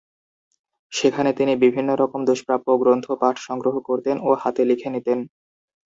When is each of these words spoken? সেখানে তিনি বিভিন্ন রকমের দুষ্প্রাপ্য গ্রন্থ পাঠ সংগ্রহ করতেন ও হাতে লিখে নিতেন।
সেখানে 0.93 1.29
তিনি 1.33 1.53
বিভিন্ন 1.63 1.89
রকমের 1.93 2.27
দুষ্প্রাপ্য 2.27 2.67
গ্রন্থ 2.81 3.07
পাঠ 3.21 3.35
সংগ্রহ 3.47 3.75
করতেন 3.87 4.15
ও 4.19 4.29
হাতে 4.41 4.61
লিখে 4.65 4.89
নিতেন। 4.95 5.19